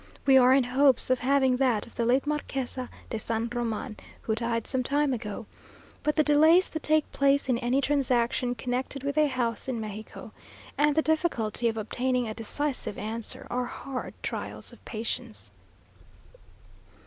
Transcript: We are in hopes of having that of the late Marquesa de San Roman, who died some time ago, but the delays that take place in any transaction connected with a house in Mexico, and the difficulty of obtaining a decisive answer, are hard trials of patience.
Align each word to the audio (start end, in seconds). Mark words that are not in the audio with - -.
We 0.25 0.35
are 0.35 0.51
in 0.51 0.63
hopes 0.63 1.11
of 1.11 1.19
having 1.19 1.57
that 1.57 1.85
of 1.85 1.93
the 1.93 2.07
late 2.07 2.25
Marquesa 2.25 2.89
de 3.11 3.19
San 3.19 3.47
Roman, 3.53 3.97
who 4.23 4.33
died 4.33 4.65
some 4.65 4.81
time 4.81 5.13
ago, 5.13 5.45
but 6.01 6.15
the 6.15 6.23
delays 6.23 6.69
that 6.69 6.81
take 6.81 7.11
place 7.11 7.47
in 7.47 7.59
any 7.59 7.81
transaction 7.81 8.55
connected 8.55 9.03
with 9.03 9.15
a 9.15 9.27
house 9.27 9.67
in 9.67 9.79
Mexico, 9.79 10.31
and 10.75 10.95
the 10.95 11.03
difficulty 11.03 11.67
of 11.67 11.77
obtaining 11.77 12.27
a 12.27 12.33
decisive 12.33 12.97
answer, 12.97 13.45
are 13.51 13.65
hard 13.65 14.15
trials 14.23 14.73
of 14.73 14.83
patience. 14.85 15.51